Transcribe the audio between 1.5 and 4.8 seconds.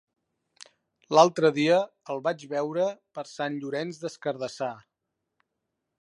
dia el vaig veure per Sant Llorenç des Cardassar.